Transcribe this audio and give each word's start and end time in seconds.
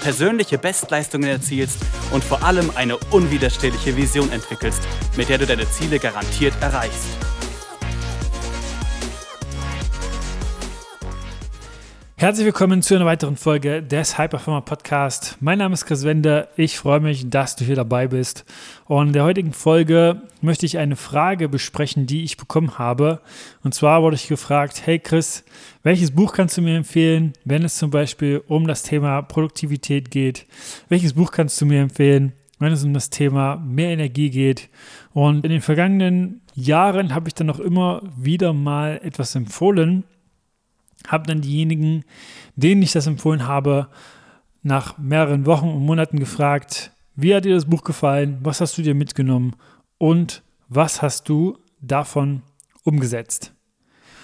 persönliche 0.00 0.58
Bestleistungen 0.58 1.28
erzielst 1.28 1.78
und 2.12 2.24
vor 2.24 2.42
allem 2.42 2.70
eine 2.74 2.96
unwiderstehliche 3.10 3.96
Vision 3.96 4.30
entwickelst, 4.32 4.82
mit 5.16 5.28
der 5.28 5.38
du 5.38 5.46
deine 5.46 5.68
Ziele 5.70 5.98
garantiert 5.98 6.54
erreichst. 6.60 7.37
Herzlich 12.20 12.46
willkommen 12.46 12.82
zu 12.82 12.96
einer 12.96 13.06
weiteren 13.06 13.36
Folge 13.36 13.80
des 13.80 14.18
Hyperformer 14.18 14.62
Podcast. 14.62 15.36
Mein 15.38 15.58
Name 15.58 15.74
ist 15.74 15.86
Chris 15.86 16.02
Wende. 16.02 16.48
Ich 16.56 16.76
freue 16.76 16.98
mich, 16.98 17.30
dass 17.30 17.54
du 17.54 17.64
hier 17.64 17.76
dabei 17.76 18.08
bist. 18.08 18.44
Und 18.86 19.06
in 19.06 19.12
der 19.12 19.22
heutigen 19.22 19.52
Folge 19.52 20.22
möchte 20.40 20.66
ich 20.66 20.78
eine 20.78 20.96
Frage 20.96 21.48
besprechen, 21.48 22.06
die 22.08 22.24
ich 22.24 22.36
bekommen 22.36 22.76
habe. 22.76 23.20
Und 23.62 23.72
zwar 23.72 24.02
wurde 24.02 24.16
ich 24.16 24.26
gefragt, 24.26 24.82
hey 24.84 24.98
Chris, 24.98 25.44
welches 25.84 26.10
Buch 26.10 26.32
kannst 26.32 26.56
du 26.56 26.62
mir 26.62 26.76
empfehlen, 26.76 27.34
wenn 27.44 27.62
es 27.62 27.78
zum 27.78 27.92
Beispiel 27.92 28.42
um 28.48 28.66
das 28.66 28.82
Thema 28.82 29.22
Produktivität 29.22 30.10
geht? 30.10 30.44
Welches 30.88 31.12
Buch 31.12 31.30
kannst 31.30 31.60
du 31.60 31.66
mir 31.66 31.82
empfehlen, 31.82 32.32
wenn 32.58 32.72
es 32.72 32.82
um 32.82 32.94
das 32.94 33.10
Thema 33.10 33.62
mehr 33.64 33.90
Energie 33.90 34.30
geht? 34.30 34.70
Und 35.12 35.44
in 35.44 35.52
den 35.52 35.62
vergangenen 35.62 36.40
Jahren 36.56 37.14
habe 37.14 37.28
ich 37.28 37.34
dann 37.34 37.46
noch 37.46 37.60
immer 37.60 38.02
wieder 38.16 38.52
mal 38.52 39.00
etwas 39.04 39.36
empfohlen 39.36 40.02
habe 41.06 41.26
dann 41.26 41.40
diejenigen, 41.40 42.04
denen 42.56 42.82
ich 42.82 42.92
das 42.92 43.06
empfohlen 43.06 43.46
habe, 43.46 43.88
nach 44.62 44.98
mehreren 44.98 45.46
Wochen 45.46 45.68
und 45.68 45.86
Monaten 45.86 46.18
gefragt, 46.18 46.92
wie 47.14 47.34
hat 47.34 47.44
dir 47.44 47.54
das 47.54 47.66
Buch 47.66 47.84
gefallen, 47.84 48.38
was 48.42 48.60
hast 48.60 48.76
du 48.78 48.82
dir 48.82 48.94
mitgenommen 48.94 49.54
und 49.98 50.42
was 50.68 51.02
hast 51.02 51.28
du 51.28 51.58
davon 51.80 52.42
umgesetzt. 52.84 53.52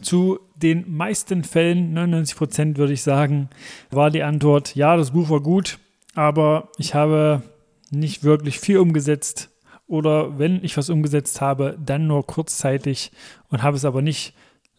Zu 0.02 0.40
den 0.56 0.84
meisten 0.94 1.44
Fällen, 1.44 1.92
99 1.94 2.36
Prozent 2.36 2.78
würde 2.78 2.92
ich 2.92 3.02
sagen, 3.02 3.48
war 3.90 4.10
die 4.10 4.22
Antwort, 4.22 4.74
ja, 4.74 4.96
das 4.96 5.12
Buch 5.12 5.30
war 5.30 5.40
gut, 5.40 5.78
aber 6.14 6.68
ich 6.78 6.94
habe 6.94 7.42
nicht 7.90 8.24
wirklich 8.24 8.58
viel 8.58 8.78
umgesetzt 8.78 9.50
oder 9.86 10.38
wenn 10.38 10.64
ich 10.64 10.76
was 10.76 10.90
umgesetzt 10.90 11.40
habe, 11.40 11.78
dann 11.84 12.06
nur 12.06 12.26
kurzzeitig 12.26 13.12
und 13.48 13.62
habe 13.62 13.76
es 13.76 13.84
aber 13.84 14.02
nicht 14.02 14.34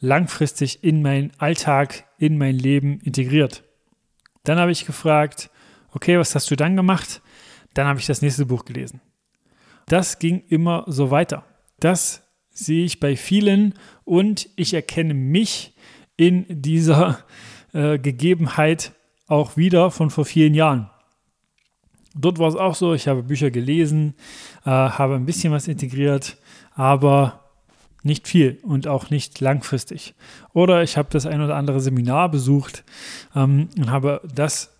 langfristig 0.06 0.84
in 0.84 1.02
meinen 1.02 1.31
Alltag, 1.38 2.06
in 2.17 2.38
mein 2.38 2.56
Leben 2.56 3.00
integriert. 3.02 3.64
Dann 4.44 4.59
habe 4.59 4.72
ich 4.72 4.86
gefragt, 4.86 5.50
okay, 5.92 6.17
was 6.17 6.36
hast 6.36 6.50
du 6.52 6.56
dann 6.56 6.75
gemacht? 6.75 7.22
Dann 7.73 7.88
habe 7.88 8.00
ich 8.00 8.06
das 8.06 8.22
nächste 8.22 8.45
Buch 8.45 8.66
gelesen. 8.66 9.02
Das 9.88 10.20
ging 10.20 10.44
immer 10.47 10.84
so 10.88 11.12
weiter. 11.12 11.45
Das 11.80 12.23
sehe 12.52 12.86
ich 12.86 13.00
bei 13.00 13.16
vielen 13.16 13.73
und 14.03 14.50
ich 14.56 14.73
erkenne 14.73 15.14
mich 15.14 15.73
in 16.17 16.45
dieser 16.50 17.19
äh, 17.73 18.00
Gegebenheit 18.00 18.94
auch 19.28 19.58
wieder 19.58 19.92
von 19.92 20.09
vor 20.09 20.25
vielen 20.25 20.53
Jahren. 20.53 20.90
Dort 22.14 22.40
war 22.40 22.47
es 22.47 22.56
auch 22.56 22.75
so, 22.75 22.94
ich 22.94 23.09
habe 23.09 23.23
Bücher 23.23 23.52
gelesen, 23.52 24.16
äh, 24.64 24.69
habe 24.69 25.16
ein 25.16 25.25
bisschen 25.25 25.52
was 25.52 25.67
integriert, 25.67 26.38
aber 26.73 27.44
nicht 28.06 28.28
viel 28.28 28.59
und 28.61 28.88
auch 28.88 29.09
nicht 29.09 29.39
langfristig. 29.39 30.14
Oder 30.53 30.84
ich 30.84 30.98
habe 30.98 31.09
das 31.11 31.25
ein 31.25 31.42
oder 31.42 31.56
andere 31.56 31.81
Seminar 31.81 32.30
besucht 32.30 32.84
ähm, 33.36 33.70
und 33.78 33.89
habe 33.89 34.22
das 34.34 34.72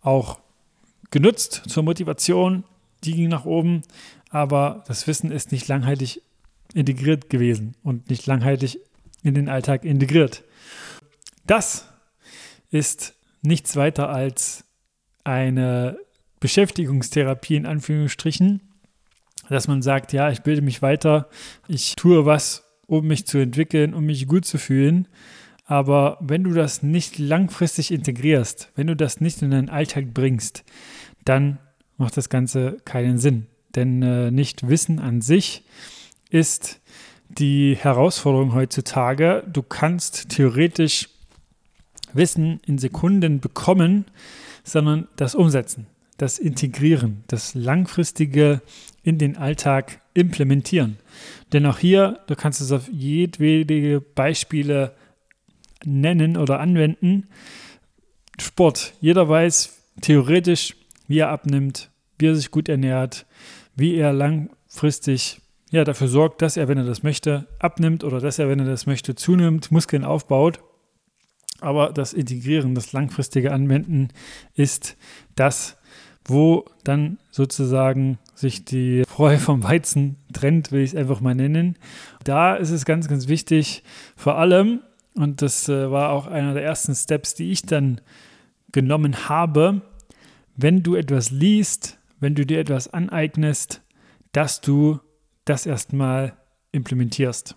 auch 0.00 0.38
genutzt 1.10 1.62
zur 1.68 1.82
Motivation. 1.82 2.64
Die 3.04 3.14
ging 3.14 3.28
nach 3.28 3.44
oben, 3.44 3.82
aber 4.30 4.84
das 4.86 5.06
Wissen 5.06 5.30
ist 5.30 5.52
nicht 5.52 5.68
langhaltig 5.68 6.22
integriert 6.72 7.28
gewesen 7.28 7.74
und 7.82 8.08
nicht 8.08 8.26
langhaltig 8.26 8.78
in 9.22 9.34
den 9.34 9.48
Alltag 9.48 9.84
integriert. 9.84 10.42
Das 11.46 11.88
ist 12.70 13.14
nichts 13.42 13.76
weiter 13.76 14.08
als 14.08 14.64
eine 15.24 15.98
Beschäftigungstherapie 16.40 17.56
in 17.56 17.66
Anführungsstrichen, 17.66 18.71
dass 19.48 19.68
man 19.68 19.82
sagt, 19.82 20.12
ja, 20.12 20.30
ich 20.30 20.42
bilde 20.42 20.62
mich 20.62 20.82
weiter, 20.82 21.28
ich 21.68 21.96
tue 21.96 22.26
was, 22.26 22.64
um 22.86 23.06
mich 23.06 23.26
zu 23.26 23.38
entwickeln, 23.38 23.94
um 23.94 24.04
mich 24.04 24.26
gut 24.26 24.44
zu 24.44 24.58
fühlen. 24.58 25.08
Aber 25.64 26.18
wenn 26.20 26.44
du 26.44 26.52
das 26.52 26.82
nicht 26.82 27.18
langfristig 27.18 27.92
integrierst, 27.92 28.70
wenn 28.74 28.88
du 28.88 28.96
das 28.96 29.20
nicht 29.20 29.42
in 29.42 29.50
deinen 29.50 29.70
Alltag 29.70 30.12
bringst, 30.12 30.64
dann 31.24 31.58
macht 31.96 32.16
das 32.16 32.28
Ganze 32.28 32.78
keinen 32.84 33.18
Sinn. 33.18 33.46
Denn 33.74 34.02
äh, 34.02 34.30
nicht 34.30 34.68
Wissen 34.68 34.98
an 34.98 35.20
sich 35.20 35.64
ist 36.30 36.80
die 37.28 37.76
Herausforderung 37.76 38.54
heutzutage. 38.54 39.44
Du 39.50 39.62
kannst 39.62 40.28
theoretisch 40.30 41.08
Wissen 42.12 42.60
in 42.66 42.78
Sekunden 42.78 43.40
bekommen, 43.40 44.04
sondern 44.64 45.08
das 45.16 45.34
Umsetzen, 45.34 45.86
das 46.22 46.38
Integrieren, 46.38 47.24
das 47.26 47.54
langfristige 47.54 48.62
in 49.02 49.18
den 49.18 49.36
Alltag 49.36 50.00
implementieren. 50.14 50.98
Denn 51.52 51.66
auch 51.66 51.78
hier, 51.78 52.20
du 52.28 52.36
kannst 52.36 52.60
es 52.60 52.70
auf 52.70 52.88
jedwede 52.88 54.00
Beispiele 54.00 54.94
nennen 55.84 56.36
oder 56.36 56.60
anwenden. 56.60 57.26
Sport. 58.38 58.94
Jeder 59.00 59.28
weiß 59.28 59.76
theoretisch, 60.00 60.76
wie 61.08 61.18
er 61.18 61.30
abnimmt, 61.30 61.90
wie 62.18 62.28
er 62.28 62.36
sich 62.36 62.52
gut 62.52 62.68
ernährt, 62.68 63.26
wie 63.74 63.96
er 63.96 64.12
langfristig 64.12 65.40
ja, 65.72 65.82
dafür 65.82 66.06
sorgt, 66.06 66.40
dass 66.40 66.56
er, 66.56 66.68
wenn 66.68 66.78
er 66.78 66.84
das 66.84 67.02
möchte, 67.02 67.48
abnimmt 67.58 68.04
oder 68.04 68.20
dass 68.20 68.38
er, 68.38 68.48
wenn 68.48 68.60
er 68.60 68.66
das 68.66 68.86
möchte, 68.86 69.16
zunimmt, 69.16 69.72
Muskeln 69.72 70.04
aufbaut. 70.04 70.60
Aber 71.60 71.92
das 71.92 72.12
Integrieren, 72.12 72.74
das 72.74 72.92
langfristige 72.92 73.52
Anwenden 73.52 74.08
ist 74.54 74.96
das, 75.34 75.78
wo 76.24 76.64
dann 76.84 77.18
sozusagen 77.30 78.18
sich 78.34 78.64
die 78.64 79.04
Freu 79.06 79.38
vom 79.38 79.62
Weizen 79.62 80.16
trennt, 80.32 80.72
will 80.72 80.82
ich 80.82 80.90
es 80.90 80.96
einfach 80.96 81.20
mal 81.20 81.34
nennen. 81.34 81.76
Da 82.24 82.54
ist 82.54 82.70
es 82.70 82.84
ganz, 82.84 83.08
ganz 83.08 83.28
wichtig, 83.28 83.82
vor 84.16 84.38
allem, 84.38 84.80
und 85.14 85.42
das 85.42 85.68
äh, 85.68 85.90
war 85.90 86.10
auch 86.10 86.26
einer 86.26 86.54
der 86.54 86.64
ersten 86.64 86.94
Steps, 86.94 87.34
die 87.34 87.50
ich 87.50 87.62
dann 87.62 88.00
genommen 88.72 89.28
habe, 89.28 89.82
wenn 90.56 90.82
du 90.82 90.94
etwas 90.94 91.30
liest, 91.30 91.98
wenn 92.20 92.34
du 92.34 92.46
dir 92.46 92.60
etwas 92.60 92.92
aneignest, 92.92 93.82
dass 94.32 94.60
du 94.60 95.00
das 95.44 95.66
erstmal 95.66 96.34
implementierst, 96.70 97.56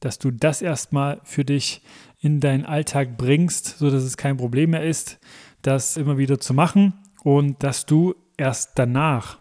dass 0.00 0.18
du 0.18 0.30
das 0.30 0.60
erstmal 0.60 1.20
für 1.24 1.44
dich 1.44 1.82
in 2.20 2.40
deinen 2.40 2.66
Alltag 2.66 3.16
bringst, 3.16 3.78
sodass 3.78 4.02
es 4.02 4.16
kein 4.16 4.36
Problem 4.36 4.70
mehr 4.70 4.84
ist, 4.84 5.18
das 5.62 5.96
immer 5.96 6.18
wieder 6.18 6.38
zu 6.38 6.52
machen 6.52 6.94
und 7.22 7.62
dass 7.62 7.86
du 7.86 8.14
erst 8.36 8.72
danach 8.76 9.38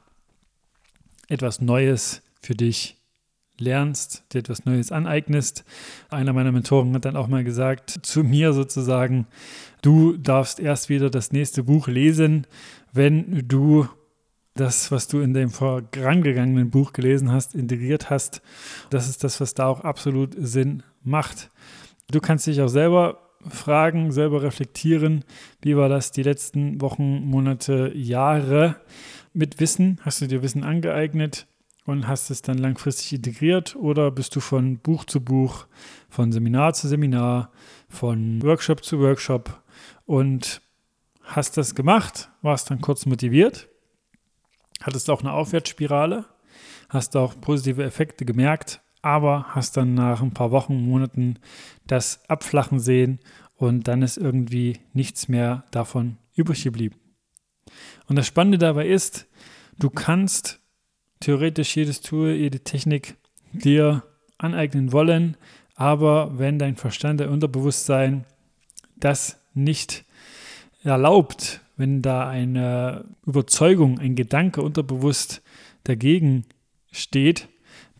etwas 1.27 1.61
Neues 1.61 2.21
für 2.41 2.55
dich 2.55 2.97
lernst, 3.57 4.23
dir 4.33 4.39
etwas 4.39 4.65
Neues 4.65 4.91
aneignest. 4.91 5.63
Einer 6.09 6.33
meiner 6.33 6.51
Mentoren 6.51 6.93
hat 6.93 7.05
dann 7.05 7.15
auch 7.15 7.27
mal 7.27 7.43
gesagt 7.43 7.89
zu 7.89 8.23
mir 8.23 8.53
sozusagen, 8.53 9.27
du 9.81 10.17
darfst 10.17 10.59
erst 10.59 10.89
wieder 10.89 11.09
das 11.09 11.31
nächste 11.31 11.63
Buch 11.63 11.87
lesen, 11.87 12.47
wenn 12.91 13.47
du 13.47 13.87
das, 14.55 14.91
was 14.91 15.07
du 15.07 15.21
in 15.21 15.33
dem 15.33 15.49
vorangegangenen 15.49 16.69
Buch 16.69 16.91
gelesen 16.91 17.31
hast, 17.31 17.55
integriert 17.55 18.09
hast. 18.09 18.41
Das 18.89 19.07
ist 19.07 19.23
das, 19.23 19.39
was 19.39 19.53
da 19.53 19.67
auch 19.67 19.81
absolut 19.81 20.35
Sinn 20.37 20.83
macht. 21.03 21.49
Du 22.09 22.19
kannst 22.19 22.47
dich 22.47 22.61
auch 22.61 22.67
selber 22.67 23.30
fragen, 23.49 24.11
selber 24.11 24.43
reflektieren. 24.43 25.23
Wie 25.61 25.75
war 25.75 25.89
das 25.89 26.11
die 26.11 26.23
letzten 26.23 26.81
Wochen, 26.81 27.25
Monate, 27.25 27.91
Jahre 27.95 28.75
mit 29.33 29.59
Wissen? 29.59 29.99
Hast 30.03 30.21
du 30.21 30.27
dir 30.27 30.41
Wissen 30.43 30.63
angeeignet 30.63 31.47
und 31.85 32.07
hast 32.07 32.29
es 32.29 32.41
dann 32.41 32.57
langfristig 32.57 33.13
integriert 33.13 33.75
oder 33.75 34.11
bist 34.11 34.35
du 34.35 34.39
von 34.39 34.77
Buch 34.77 35.05
zu 35.05 35.21
Buch, 35.21 35.67
von 36.09 36.31
Seminar 36.31 36.73
zu 36.73 36.87
Seminar, 36.87 37.51
von 37.89 38.41
Workshop 38.43 38.83
zu 38.83 38.99
Workshop 38.99 39.61
und 40.05 40.61
hast 41.23 41.57
das 41.57 41.75
gemacht, 41.75 42.29
warst 42.41 42.69
dann 42.69 42.81
kurz 42.81 43.05
motiviert, 43.05 43.67
hattest 44.81 45.09
auch 45.09 45.21
eine 45.21 45.33
Aufwärtsspirale, 45.33 46.25
hast 46.89 47.15
auch 47.15 47.39
positive 47.39 47.83
Effekte 47.83 48.25
gemerkt, 48.25 48.81
aber 49.01 49.45
hast 49.49 49.77
dann 49.77 49.93
nach 49.93 50.21
ein 50.21 50.33
paar 50.33 50.51
Wochen, 50.51 50.85
Monaten 50.85 51.39
das 51.87 52.27
abflachen 52.29 52.79
sehen 52.79 53.19
und 53.55 53.87
dann 53.87 54.01
ist 54.01 54.17
irgendwie 54.17 54.79
nichts 54.93 55.27
mehr 55.27 55.63
davon 55.71 56.17
übrig 56.35 56.63
geblieben. 56.63 56.95
Und 58.07 58.15
das 58.15 58.27
Spannende 58.27 58.57
dabei 58.57 58.87
ist, 58.87 59.27
du 59.79 59.89
kannst 59.89 60.59
theoretisch 61.19 61.75
jedes 61.75 62.01
Tool, 62.01 62.31
jede 62.31 62.61
Technik 62.61 63.15
dir 63.53 64.03
aneignen 64.37 64.91
wollen, 64.91 65.37
aber 65.75 66.37
wenn 66.37 66.59
dein 66.59 66.75
Verstand, 66.75 67.19
dein 67.19 67.29
Unterbewusstsein 67.29 68.25
das 68.97 69.39
nicht 69.53 70.05
erlaubt, 70.83 71.61
wenn 71.77 72.01
da 72.01 72.29
eine 72.29 73.05
Überzeugung, 73.25 73.99
ein 73.99 74.15
Gedanke 74.15 74.61
unterbewusst 74.61 75.41
dagegen 75.83 76.45
steht, 76.91 77.47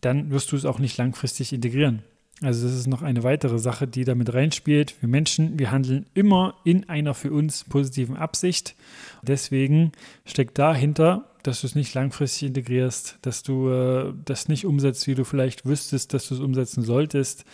dann 0.02 0.32
wirst 0.32 0.52
du 0.52 0.56
es 0.56 0.66
auch 0.66 0.80
nicht 0.80 0.98
langfristig 0.98 1.54
integrieren. 1.54 2.04
Also 2.42 2.68
das 2.68 2.76
ist 2.76 2.88
noch 2.88 3.04
eine 3.04 3.24
weitere 3.24 3.60
Sache, 3.60 3.88
die 3.88 4.04
damit 4.04 4.34
reinspielt. 4.34 4.96
Wir 5.00 5.08
Menschen, 5.08 5.60
wir 5.60 5.70
handeln 5.70 6.08
immer 6.16 6.56
in 6.64 6.90
einer 6.90 7.14
für 7.14 7.32
uns 7.32 7.64
positiven 7.66 8.18
Absicht. 8.18 8.76
Deswegen 9.22 9.92
steckt 10.26 10.58
dahinter, 10.58 11.30
dass 11.44 11.62
du 11.62 11.68
es 11.68 11.76
nicht 11.76 11.94
langfristig 11.94 12.48
integrierst, 12.48 13.20
dass 13.22 13.44
du 13.44 13.70
äh, 13.70 14.14
das 14.26 14.48
nicht 14.48 14.66
umsetzt, 14.66 15.06
wie 15.06 15.14
du 15.14 15.24
vielleicht 15.24 15.66
wüsstest, 15.66 16.16
dass 16.16 16.28
du 16.28 16.36
es 16.36 16.40
umsetzen 16.40 16.82
solltest, 16.82 17.46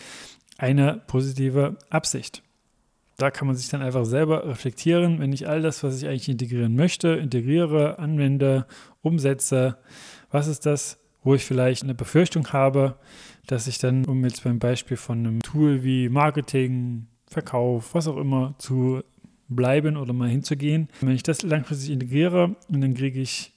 eine 0.58 1.02
positive 1.08 1.78
Absicht. 1.90 2.42
Da 3.18 3.30
kann 3.30 3.48
man 3.48 3.56
sich 3.56 3.68
dann 3.68 3.82
einfach 3.82 4.06
selber 4.06 4.48
reflektieren, 4.48 5.20
wenn 5.20 5.34
ich 5.34 5.48
all 5.48 5.62
das, 5.62 5.84
was 5.84 5.98
ich 5.98 6.08
eigentlich 6.08 6.30
integrieren 6.30 6.76
möchte, 6.76 7.10
integriere, 7.10 8.00
anwende, 8.00 8.68
umsetze, 9.02 9.78
was 10.30 10.48
ist 10.48 10.66
das, 10.66 11.00
wo 11.24 11.36
ich 11.36 11.46
vielleicht 11.46 11.84
eine 11.84 11.96
Befürchtung 11.96 12.48
habe, 12.54 12.98
dass 13.46 13.68
ich 13.68 13.78
dann, 13.78 14.06
um 14.06 14.24
jetzt 14.24 14.44
beim 14.44 14.60
Beispiel 14.60 14.98
von 14.98 15.20
einem 15.20 15.42
Tool 15.42 15.84
wie 15.84 16.10
Marketing, 16.10 17.08
Verkauf, 17.28 17.94
was 17.94 18.08
auch 18.08 18.18
immer 18.18 18.56
zu 18.58 19.04
bleiben 19.50 19.98
oder 19.98 20.14
mal 20.14 20.30
hinzugehen, 20.30 20.90
wenn 21.02 21.16
ich 21.16 21.24
das 21.24 21.42
langfristig 21.42 21.92
integriere 21.92 22.56
und 22.70 22.82
dann 22.82 22.94
kriege 22.94 23.20
ich 23.20 23.54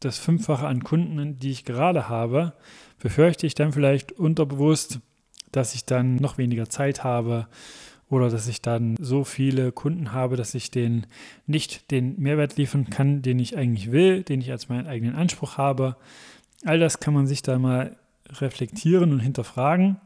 das 0.00 0.18
Fünffache 0.18 0.66
an 0.66 0.84
Kunden, 0.84 1.38
die 1.38 1.50
ich 1.50 1.64
gerade 1.64 2.08
habe, 2.08 2.52
befürchte 3.00 3.46
ich 3.46 3.54
dann 3.54 3.72
vielleicht 3.72 4.12
unterbewusst, 4.12 5.00
dass 5.50 5.74
ich 5.74 5.84
dann 5.84 6.16
noch 6.16 6.36
weniger 6.36 6.68
Zeit 6.68 7.04
habe, 7.04 7.48
oder 8.10 8.30
dass 8.30 8.48
ich 8.48 8.62
dann 8.62 8.96
so 9.00 9.24
viele 9.24 9.72
Kunden 9.72 10.12
habe, 10.12 10.36
dass 10.36 10.54
ich 10.54 10.70
denen 10.70 11.06
nicht 11.46 11.90
den 11.90 12.18
Mehrwert 12.20 12.56
liefern 12.56 12.90
kann, 12.90 13.22
den 13.22 13.38
ich 13.38 13.56
eigentlich 13.56 13.92
will, 13.92 14.22
den 14.22 14.40
ich 14.40 14.50
als 14.50 14.68
meinen 14.68 14.86
eigenen 14.86 15.14
Anspruch 15.14 15.56
habe. 15.56 15.96
All 16.64 16.78
das 16.78 17.00
kann 17.00 17.14
man 17.14 17.26
sich 17.26 17.42
da 17.42 17.58
mal 17.58 17.96
reflektieren 18.28 19.12
und 19.12 19.20
hinterfragen 19.20 20.00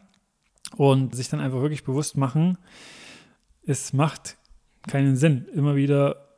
und 0.77 1.15
sich 1.15 1.29
dann 1.29 1.41
einfach 1.41 1.61
wirklich 1.61 1.85
bewusst 1.85 2.17
machen, 2.17 2.59
es 3.65 3.93
macht 3.93 4.37
keinen 4.87 5.17
Sinn, 5.17 5.47
immer 5.55 5.77
wieder 5.77 6.29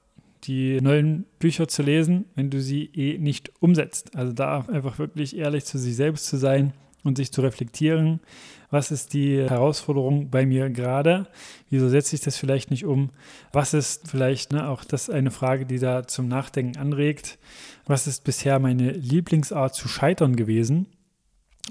die 0.44 0.80
neuen 0.80 1.26
Bücher 1.38 1.68
zu 1.68 1.82
lesen, 1.82 2.24
wenn 2.34 2.50
du 2.50 2.60
sie 2.60 2.86
eh 2.94 3.18
nicht 3.18 3.52
umsetzt. 3.60 4.16
Also 4.16 4.32
da 4.32 4.60
einfach 4.68 4.98
wirklich 4.98 5.36
ehrlich 5.36 5.64
zu 5.64 5.78
sich 5.78 5.96
selbst 5.96 6.26
zu 6.26 6.38
sein 6.38 6.72
und 7.04 7.16
sich 7.16 7.32
zu 7.32 7.40
reflektieren, 7.40 8.20
was 8.70 8.90
ist 8.90 9.14
die 9.14 9.38
Herausforderung 9.38 10.30
bei 10.30 10.46
mir 10.46 10.70
gerade, 10.70 11.26
wieso 11.70 11.88
setze 11.88 12.14
ich 12.14 12.22
das 12.22 12.36
vielleicht 12.36 12.70
nicht 12.70 12.84
um, 12.84 13.10
was 13.52 13.74
ist 13.74 14.08
vielleicht 14.08 14.52
ne, 14.52 14.68
auch 14.68 14.84
das 14.84 15.10
eine 15.10 15.30
Frage, 15.30 15.66
die 15.66 15.78
da 15.78 16.06
zum 16.06 16.28
Nachdenken 16.28 16.78
anregt, 16.78 17.38
was 17.86 18.06
ist 18.06 18.24
bisher 18.24 18.58
meine 18.58 18.92
Lieblingsart 18.92 19.74
zu 19.74 19.88
scheitern 19.88 20.36
gewesen. 20.36 20.86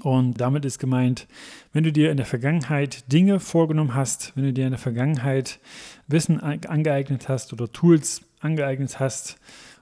Und 0.02 0.40
damit 0.40 0.64
ist 0.64 0.78
gemeint, 0.78 1.26
wenn 1.72 1.84
du 1.84 1.92
dir 1.92 2.10
in 2.10 2.16
der 2.16 2.26
Vergangenheit 2.26 3.10
Dinge 3.12 3.40
vorgenommen 3.40 3.94
hast, 3.94 4.32
wenn 4.34 4.44
du 4.44 4.52
dir 4.52 4.64
in 4.64 4.70
der 4.70 4.78
Vergangenheit 4.78 5.58
Wissen 6.06 6.40
angeeignet 6.40 7.28
hast 7.28 7.52
oder 7.52 7.70
Tools 7.70 8.22
angeeignet 8.40 8.98
hast 8.98 9.36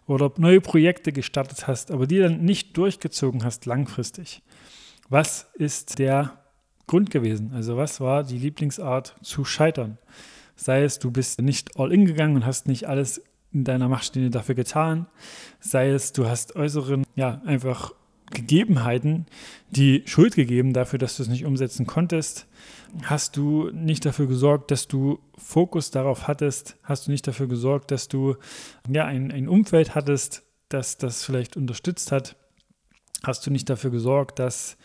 oder 0.06 0.32
neue 0.38 0.60
Projekte 0.60 1.12
gestartet 1.12 1.68
hast, 1.68 1.90
aber 1.90 2.06
die 2.06 2.18
dann 2.18 2.44
nicht 2.44 2.76
durchgezogen 2.76 3.44
hast 3.44 3.66
langfristig, 3.66 4.42
was 5.08 5.50
ist 5.54 5.98
der 5.98 6.38
Grund 6.86 7.10
gewesen? 7.10 7.52
Also 7.54 7.76
was 7.76 8.00
war 8.00 8.24
die 8.24 8.38
Lieblingsart 8.38 9.14
zu 9.22 9.44
scheitern? 9.44 9.98
Sei 10.56 10.82
es, 10.82 10.98
du 10.98 11.10
bist 11.10 11.40
nicht 11.40 11.78
all 11.78 11.92
in 11.92 12.04
gegangen 12.04 12.36
und 12.36 12.46
hast 12.46 12.66
nicht 12.66 12.86
alles 12.88 13.22
in 13.52 13.64
deiner 13.64 13.88
Machtstehende 13.88 14.30
dafür 14.30 14.54
getan. 14.54 15.06
Sei 15.60 15.90
es, 15.90 16.12
du 16.12 16.26
hast 16.26 16.56
äußeren, 16.56 17.04
ja, 17.14 17.40
einfach 17.44 17.94
Gegebenheiten 18.30 19.26
die 19.70 20.02
Schuld 20.06 20.34
gegeben 20.34 20.72
dafür, 20.72 20.98
dass 20.98 21.16
du 21.16 21.22
es 21.22 21.28
nicht 21.28 21.46
umsetzen 21.46 21.86
konntest. 21.86 22.46
Hast 23.04 23.36
du 23.36 23.70
nicht 23.70 24.04
dafür 24.04 24.26
gesorgt, 24.26 24.70
dass 24.70 24.88
du 24.88 25.20
Fokus 25.36 25.90
darauf 25.90 26.26
hattest? 26.26 26.76
Hast 26.82 27.06
du 27.06 27.10
nicht 27.10 27.26
dafür 27.26 27.46
gesorgt, 27.46 27.90
dass 27.90 28.08
du 28.08 28.36
ja 28.88 29.06
ein, 29.06 29.30
ein 29.30 29.48
Umfeld 29.48 29.94
hattest, 29.94 30.42
das 30.68 30.98
das 30.98 31.24
vielleicht 31.24 31.56
unterstützt 31.56 32.12
hat? 32.12 32.36
Hast 33.24 33.46
du 33.46 33.50
nicht 33.50 33.68
dafür 33.68 33.90
gesorgt, 33.90 34.38
dass 34.38 34.76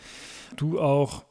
du 0.56 0.80
auch 0.80 1.24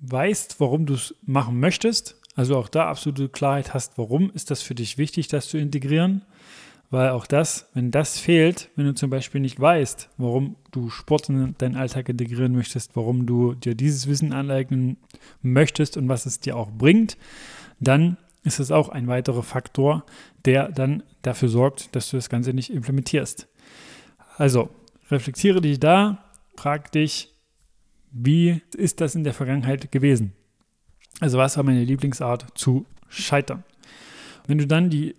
weißt, 0.00 0.60
warum 0.60 0.86
du 0.86 0.94
es 0.94 1.14
machen 1.22 1.60
möchtest. 1.60 2.20
Also 2.34 2.56
auch 2.56 2.68
da 2.68 2.88
absolute 2.88 3.28
Klarheit 3.28 3.74
hast, 3.74 3.98
warum 3.98 4.30
ist 4.30 4.50
das 4.50 4.62
für 4.62 4.74
dich 4.74 4.98
wichtig, 4.98 5.28
das 5.28 5.48
zu 5.48 5.58
integrieren. 5.58 6.22
Weil 6.90 7.10
auch 7.10 7.26
das, 7.26 7.70
wenn 7.72 7.90
das 7.90 8.18
fehlt, 8.18 8.68
wenn 8.76 8.84
du 8.84 8.94
zum 8.94 9.08
Beispiel 9.08 9.40
nicht 9.40 9.58
weißt, 9.58 10.10
warum 10.18 10.56
du 10.72 10.90
Sport 10.90 11.30
in 11.30 11.54
deinen 11.56 11.74
Alltag 11.76 12.10
integrieren 12.10 12.52
möchtest, 12.52 12.96
warum 12.96 13.24
du 13.24 13.54
dir 13.54 13.74
dieses 13.74 14.08
Wissen 14.08 14.34
aneignen 14.34 14.98
möchtest 15.40 15.96
und 15.96 16.10
was 16.10 16.26
es 16.26 16.40
dir 16.40 16.54
auch 16.54 16.70
bringt, 16.70 17.16
dann 17.80 18.18
ist 18.44 18.60
es 18.60 18.70
auch 18.70 18.90
ein 18.90 19.06
weiterer 19.06 19.42
Faktor, 19.42 20.04
der 20.44 20.68
dann 20.68 21.02
dafür 21.22 21.48
sorgt, 21.48 21.94
dass 21.96 22.10
du 22.10 22.16
das 22.16 22.28
Ganze 22.28 22.52
nicht 22.52 22.70
implementierst. 22.70 23.48
Also 24.36 24.68
reflektiere 25.10 25.62
dich 25.62 25.80
da, 25.80 26.22
frag 26.56 26.92
dich, 26.92 27.32
wie 28.10 28.60
ist 28.76 29.00
das 29.00 29.14
in 29.14 29.24
der 29.24 29.34
Vergangenheit 29.34 29.90
gewesen? 29.90 30.32
Also 31.20 31.38
was 31.38 31.56
war 31.56 31.64
meine 31.64 31.84
Lieblingsart 31.84 32.46
zu 32.54 32.86
scheitern? 33.08 33.64
Wenn 34.46 34.58
du 34.58 34.66
dann 34.66 34.90
die 34.90 35.14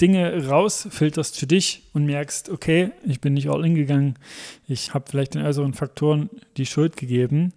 Dinge 0.00 0.48
rausfilterst 0.48 1.38
für 1.38 1.46
dich 1.46 1.88
und 1.92 2.06
merkst, 2.06 2.48
okay, 2.48 2.92
ich 3.04 3.20
bin 3.20 3.34
nicht 3.34 3.48
all 3.48 3.64
in 3.64 3.74
gegangen, 3.74 4.14
ich 4.66 4.94
habe 4.94 5.04
vielleicht 5.08 5.34
den 5.34 5.44
äußeren 5.44 5.74
Faktoren 5.74 6.30
die 6.56 6.66
Schuld 6.66 6.96
gegeben, 6.96 7.52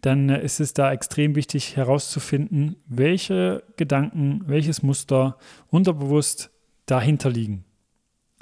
dann 0.00 0.28
ist 0.28 0.60
es 0.60 0.72
da 0.72 0.92
extrem 0.92 1.34
wichtig 1.34 1.76
herauszufinden, 1.76 2.76
welche 2.86 3.62
Gedanken, 3.76 4.42
welches 4.46 4.82
Muster 4.82 5.38
unterbewusst 5.68 6.50
dahinter 6.86 7.30
liegen. 7.30 7.65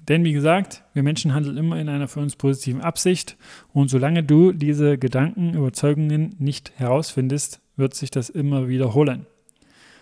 Denn 0.09 0.25
wie 0.25 0.33
gesagt, 0.33 0.85
wir 0.93 1.03
Menschen 1.03 1.33
handeln 1.33 1.57
immer 1.57 1.81
in 1.81 1.89
einer 1.89 2.09
für 2.09 2.21
uns 2.21 2.37
positiven 2.37 2.83
Absicht 2.83 3.37
und 3.73 3.89
solange 3.89 4.23
du 4.23 4.53
diese 4.53 4.99
Gedanken, 4.99 5.55
Überzeugungen 5.55 6.35
nicht 6.39 6.73
herausfindest, 6.77 7.61
wird 7.77 7.95
sich 7.95 8.11
das 8.11 8.29
immer 8.29 8.69
wiederholen. 8.69 9.27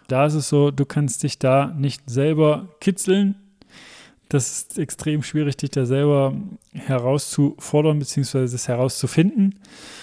Da 0.09 0.27
ist 0.27 0.35
es 0.35 0.49
so, 0.49 0.71
du 0.73 0.85
kannst 0.85 1.23
dich 1.23 1.39
da 1.39 1.73
nicht 1.79 2.11
selber 2.11 2.69
kitzeln. 2.81 3.37
Das 4.29 4.51
ist 4.51 4.79
extrem 4.79 5.23
schwierig, 5.23 5.57
dich 5.57 5.71
da 5.71 5.87
selber 5.87 6.35
herauszufordern 6.73 7.99
bzw. 7.99 8.41
das 8.41 8.67
herauszufinden. 8.67 9.61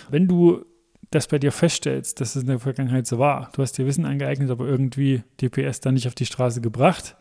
Wenn 0.10 0.28
du 0.28 0.66
das 1.12 1.28
bei 1.28 1.40
dir 1.40 1.52
feststellst, 1.52 2.22
dass 2.22 2.36
es 2.36 2.44
in 2.44 2.48
der 2.48 2.60
Vergangenheit 2.60 3.08
so 3.08 3.20
war, 3.20 3.50
du 3.54 3.62
hast 3.62 3.78
dir 3.78 3.86
Wissen 3.86 4.06
angeeignet, 4.06 4.50
aber 4.50 4.66
irgendwie 4.66 5.24
DPS 5.42 5.82
dann 5.82 5.96
nicht 5.96 6.08
auf 6.08 6.16
die 6.16 6.28
Straße 6.28 6.62
gebracht 6.62 7.18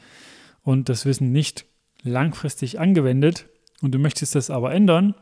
und 0.63 0.89
das 0.89 1.07
Wissen 1.07 1.33
nicht 1.33 1.67
langfristig 2.03 2.81
angewendet 2.81 3.47
und 3.83 3.95
du 3.95 3.99
möchtest 3.99 4.35
das 4.35 4.51
aber 4.51 4.73
ändern, 4.73 5.15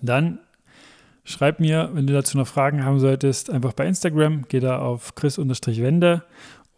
dann 0.00 0.40
schreib 1.24 1.60
mir, 1.60 1.90
wenn 1.92 2.06
du 2.06 2.12
dazu 2.12 2.36
noch 2.36 2.46
Fragen 2.46 2.84
haben 2.84 2.98
solltest, 2.98 3.50
einfach 3.50 3.72
bei 3.72 3.86
Instagram, 3.86 4.44
geh 4.48 4.60
da 4.60 4.78
auf 4.78 5.14
chris-wende 5.14 6.24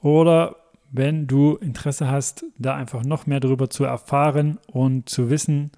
oder 0.00 0.56
wenn 0.90 1.26
du 1.26 1.56
Interesse 1.56 2.08
hast, 2.08 2.44
da 2.56 2.76
einfach 2.76 3.04
noch 3.04 3.26
mehr 3.26 3.40
darüber 3.40 3.68
zu 3.68 3.84
erfahren 3.84 4.58
und 4.66 5.08
zu 5.08 5.28
wissen, 5.28 5.72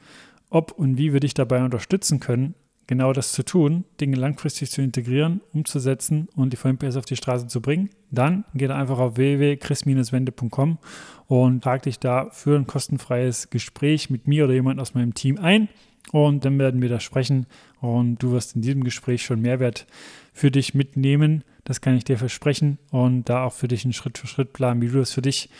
ob 0.50 0.72
und 0.72 0.98
wie 0.98 1.12
wir 1.12 1.20
dich 1.20 1.32
dabei 1.32 1.64
unterstützen 1.64 2.20
können, 2.20 2.54
genau 2.86 3.12
das 3.12 3.32
zu 3.32 3.44
tun, 3.44 3.84
Dinge 4.00 4.16
langfristig 4.16 4.70
zu 4.70 4.82
integrieren, 4.82 5.40
umzusetzen 5.52 6.28
und 6.36 6.52
die 6.52 6.56
VMPS 6.56 6.96
auf 6.96 7.04
die 7.04 7.16
Straße 7.16 7.48
zu 7.48 7.60
bringen, 7.60 7.90
dann 8.10 8.44
geh 8.54 8.68
einfach 8.68 8.98
auf 8.98 9.16
www.chris-wende.com 9.16 10.78
und 11.26 11.64
trag 11.64 11.82
dich 11.82 11.98
da 11.98 12.30
für 12.30 12.56
ein 12.56 12.66
kostenfreies 12.66 13.50
Gespräch 13.50 14.10
mit 14.10 14.28
mir 14.28 14.44
oder 14.44 14.54
jemand 14.54 14.80
aus 14.80 14.94
meinem 14.94 15.14
Team 15.14 15.38
ein. 15.38 15.68
Und 16.12 16.44
dann 16.44 16.56
werden 16.58 16.80
wir 16.82 16.88
da 16.88 17.00
sprechen 17.00 17.46
und 17.80 18.22
du 18.22 18.30
wirst 18.30 18.54
in 18.54 18.62
diesem 18.62 18.84
Gespräch 18.84 19.24
schon 19.24 19.40
Mehrwert 19.40 19.86
für 20.32 20.52
dich 20.52 20.72
mitnehmen. 20.72 21.42
Das 21.64 21.80
kann 21.80 21.96
ich 21.96 22.04
dir 22.04 22.16
versprechen 22.16 22.78
und 22.90 23.28
da 23.28 23.44
auch 23.44 23.52
für 23.52 23.66
dich 23.66 23.84
einen 23.84 23.92
Schritt-für-Schritt-Plan, 23.92 24.80
wie 24.80 24.88
du 24.88 24.98
das 24.98 25.10
für 25.10 25.22
dich 25.22 25.50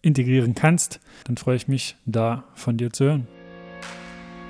integrieren 0.00 0.54
kannst. 0.54 1.00
Dann 1.24 1.36
freue 1.36 1.56
ich 1.56 1.68
mich, 1.68 1.96
da 2.06 2.44
von 2.54 2.78
dir 2.78 2.90
zu 2.90 3.04
hören. 3.04 3.41